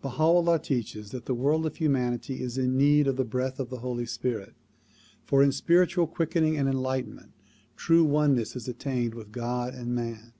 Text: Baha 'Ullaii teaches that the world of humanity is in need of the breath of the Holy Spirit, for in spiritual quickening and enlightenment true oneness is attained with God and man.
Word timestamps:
Baha 0.00 0.22
'Ullaii 0.22 0.60
teaches 0.62 1.10
that 1.10 1.24
the 1.24 1.34
world 1.34 1.66
of 1.66 1.74
humanity 1.74 2.40
is 2.40 2.56
in 2.56 2.76
need 2.76 3.08
of 3.08 3.16
the 3.16 3.24
breath 3.24 3.58
of 3.58 3.68
the 3.68 3.78
Holy 3.78 4.06
Spirit, 4.06 4.54
for 5.24 5.42
in 5.42 5.50
spiritual 5.50 6.06
quickening 6.06 6.56
and 6.56 6.68
enlightenment 6.68 7.32
true 7.74 8.04
oneness 8.04 8.54
is 8.54 8.68
attained 8.68 9.12
with 9.12 9.32
God 9.32 9.74
and 9.74 9.92
man. 9.92 10.34